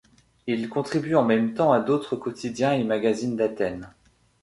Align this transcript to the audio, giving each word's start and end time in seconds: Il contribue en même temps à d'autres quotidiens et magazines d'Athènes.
Il 0.47 0.67
contribue 0.67 1.13
en 1.15 1.23
même 1.23 1.53
temps 1.53 1.71
à 1.71 1.79
d'autres 1.79 2.15
quotidiens 2.15 2.73
et 2.73 2.83
magazines 2.83 3.35
d'Athènes. 3.35 3.93